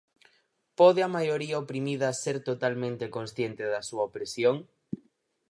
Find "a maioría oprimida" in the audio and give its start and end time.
1.03-2.09